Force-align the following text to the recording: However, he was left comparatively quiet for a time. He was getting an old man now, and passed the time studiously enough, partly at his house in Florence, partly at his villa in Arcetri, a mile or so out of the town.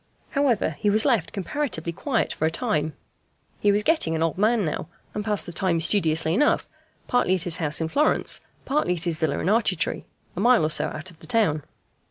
However, 0.31 0.71
he 0.79 0.89
was 0.89 1.05
left 1.05 1.31
comparatively 1.31 1.91
quiet 1.91 2.33
for 2.33 2.47
a 2.47 2.49
time. 2.49 2.93
He 3.59 3.71
was 3.71 3.83
getting 3.83 4.15
an 4.15 4.23
old 4.23 4.35
man 4.35 4.65
now, 4.65 4.87
and 5.13 5.23
passed 5.23 5.45
the 5.45 5.53
time 5.53 5.79
studiously 5.79 6.33
enough, 6.33 6.67
partly 7.07 7.35
at 7.35 7.43
his 7.43 7.57
house 7.57 7.79
in 7.79 7.87
Florence, 7.87 8.41
partly 8.65 8.95
at 8.95 9.03
his 9.03 9.17
villa 9.17 9.37
in 9.37 9.47
Arcetri, 9.47 10.05
a 10.35 10.39
mile 10.39 10.65
or 10.65 10.71
so 10.71 10.87
out 10.87 11.11
of 11.11 11.19
the 11.19 11.27
town. 11.27 11.61